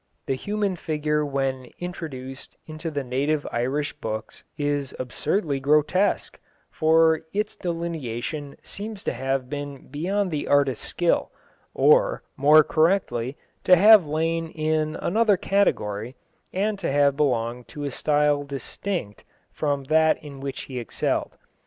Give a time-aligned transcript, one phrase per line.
[0.25, 6.39] The human figure when introduced into the native Irish books is absurdly grotesque,
[6.71, 11.31] for its delineation seems to have been beyond the artist's skill,
[11.75, 16.15] or, more correctly, to have lain in another category,
[16.51, 19.23] and to have belonged to a style distinct
[19.53, 21.37] from that in which he excelled.